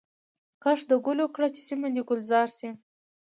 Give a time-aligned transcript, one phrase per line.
[0.63, 2.69] کښت د ګلو کړه چي سیمه دي ګلزار سي